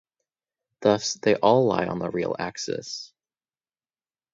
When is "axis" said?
2.39-3.13